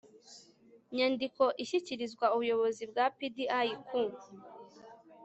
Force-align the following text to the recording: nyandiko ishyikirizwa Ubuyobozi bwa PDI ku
nyandiko 0.95 1.43
ishyikirizwa 1.63 2.25
Ubuyobozi 2.35 2.83
bwa 2.91 3.05
PDI 3.17 3.69
ku 3.87 3.99